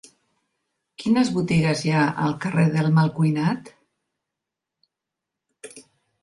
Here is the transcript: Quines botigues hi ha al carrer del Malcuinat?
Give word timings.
Quines 1.01 1.27
botigues 1.35 1.83
hi 1.87 1.93
ha 1.97 2.05
al 2.27 2.33
carrer 2.45 2.65
del 2.77 2.89
Malcuinat? 2.97 3.69